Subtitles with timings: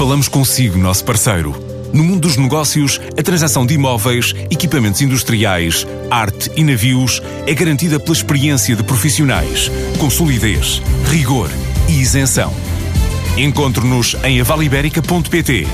[0.00, 1.54] Falamos consigo, nosso parceiro.
[1.92, 8.00] No mundo dos negócios, a transação de imóveis, equipamentos industriais, arte e navios é garantida
[8.00, 11.50] pela experiência de profissionais, com solidez, rigor
[11.86, 12.50] e isenção.
[13.36, 15.66] Encontre-nos em avaliberica.pt.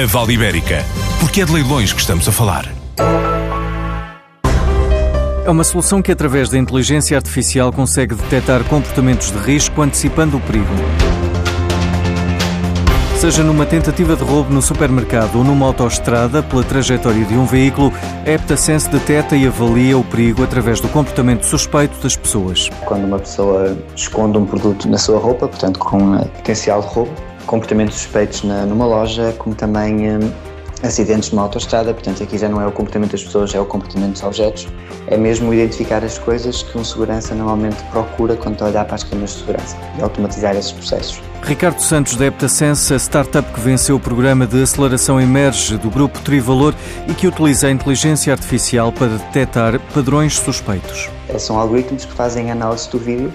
[0.00, 0.84] A Vale Ibérica,
[1.18, 2.72] porque é de leilões que estamos a falar.
[5.44, 10.40] É uma solução que, através da inteligência artificial, consegue detectar comportamentos de risco antecipando o
[10.40, 10.72] perigo.
[13.26, 17.92] Seja numa tentativa de roubo no supermercado ou numa autoestrada pela trajetória de um veículo,
[18.24, 22.68] a Heptasense detecta e avalia o perigo através do comportamento suspeito das pessoas.
[22.84, 27.10] Quando uma pessoa esconde um produto na sua roupa, portanto com potencial de roubo,
[27.46, 30.30] comportamentos suspeitos numa loja, como também hum,
[30.82, 34.12] acidentes numa autoestrada, portanto aqui já não é o comportamento das pessoas, é o comportamento
[34.12, 34.68] dos objetos,
[35.06, 38.94] é mesmo identificar as coisas que um segurança normalmente procura quando está a olhar para
[38.96, 41.20] as câmaras de segurança e automatizar esses processos.
[41.42, 46.20] Ricardo Santos da Heptasense, a startup que venceu o programa de aceleração Emerge do grupo
[46.20, 46.74] Trivalor
[47.08, 51.08] e que utiliza a inteligência artificial para detectar padrões suspeitos.
[51.38, 53.32] São algoritmos que fazem análise do vídeo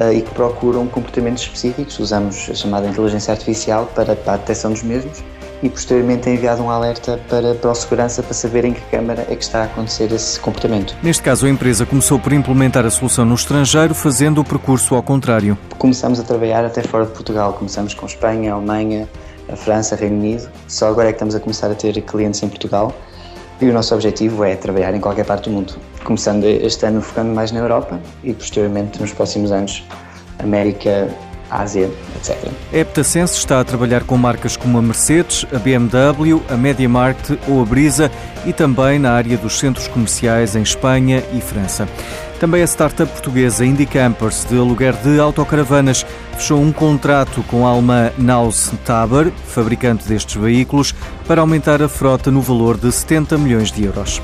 [0.00, 1.98] uh, e que procuram comportamentos específicos.
[1.98, 5.22] Usamos a chamada inteligência artificial para, para a detecção dos mesmos
[5.62, 9.26] e posteriormente é enviado um alerta para, para o segurança para saber em que câmara
[9.28, 10.96] é que está a acontecer esse comportamento.
[11.02, 15.02] Neste caso, a empresa começou por implementar a solução no estrangeiro, fazendo o percurso ao
[15.02, 15.58] contrário.
[15.78, 17.52] Começamos a trabalhar até fora de Portugal.
[17.52, 19.08] Começamos com Espanha, Alemanha,
[19.48, 20.48] a França, Reino Unido.
[20.66, 22.94] Só agora é que estamos a começar a ter clientes em Portugal.
[23.60, 25.74] E o nosso objetivo é trabalhar em qualquer parte do mundo.
[26.02, 29.84] Começando este ano focando mais na Europa e posteriormente nos próximos anos
[30.38, 31.10] América,
[31.50, 32.50] Ásia, etc.
[32.72, 37.60] A Heptasense está a trabalhar com marcas como a Mercedes, a BMW, a MediaMarkt ou
[37.60, 38.10] a Brisa
[38.46, 41.88] e também na área dos centros comerciais em Espanha e França.
[42.38, 46.06] Também a startup portuguesa Indie Campers, de aluguer de autocaravanas,
[46.38, 50.94] fechou um contrato com a alemã Naus Taber, fabricante destes veículos,
[51.26, 54.22] para aumentar a frota no valor de 70 milhões de euros.